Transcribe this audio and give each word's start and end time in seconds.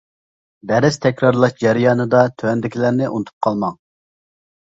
دەرس 0.69 0.95
تەكرارلاش 1.03 1.53
جەريانىدا 1.63 2.23
تۆۋەندىكىلەرنى 2.43 3.09
ئۇنتۇپ 3.11 3.47
قالماڭ. 3.49 3.77